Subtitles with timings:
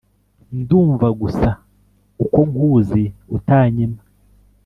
[0.59, 1.49] Ndumva gusa
[2.23, 3.03] uko nkuzi
[3.37, 3.99] Utanyima